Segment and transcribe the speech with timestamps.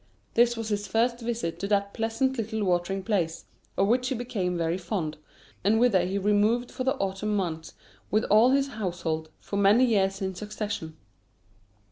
[0.33, 3.45] This was his first visit to that pleasant little watering place,
[3.77, 5.15] of which he became very fond,
[5.63, 7.75] and whither he removed for the autumn months
[8.09, 10.97] with all his household, for many years in succession.